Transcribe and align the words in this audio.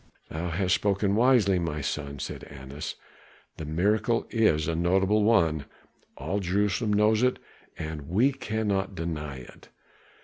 "Thou 0.31 0.49
hast 0.49 0.73
spoken 0.73 1.15
wisely, 1.15 1.59
my 1.59 1.79
son," 1.79 2.17
said 2.17 2.43
Annas. 2.45 2.95
"The 3.57 3.65
miracle 3.65 4.25
is 4.31 4.67
a 4.67 4.73
notable 4.73 5.23
one; 5.23 5.65
all 6.17 6.39
Jerusalem 6.39 6.91
knows 6.91 7.21
it, 7.21 7.37
and 7.77 8.09
we 8.09 8.31
cannot 8.31 8.95
deny 8.95 9.35
it. 9.41 9.69